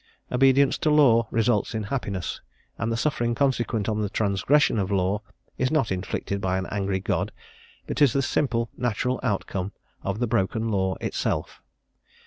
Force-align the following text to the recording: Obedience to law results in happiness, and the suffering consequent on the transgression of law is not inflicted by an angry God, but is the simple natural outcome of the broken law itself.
Obedience 0.31 0.79
to 0.79 0.89
law 0.89 1.27
results 1.29 1.75
in 1.75 1.83
happiness, 1.83 2.41
and 2.79 2.91
the 2.91 2.97
suffering 2.97 3.35
consequent 3.35 3.87
on 3.87 4.01
the 4.01 4.09
transgression 4.09 4.79
of 4.79 4.89
law 4.89 5.21
is 5.59 5.69
not 5.69 5.91
inflicted 5.91 6.41
by 6.41 6.57
an 6.57 6.65
angry 6.71 6.99
God, 6.99 7.31
but 7.85 8.01
is 8.01 8.11
the 8.13 8.23
simple 8.23 8.71
natural 8.75 9.19
outcome 9.21 9.73
of 10.01 10.17
the 10.17 10.25
broken 10.25 10.69
law 10.69 10.95
itself. 10.99 11.61